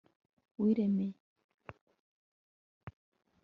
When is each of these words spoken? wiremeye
wiremeye 0.61 1.07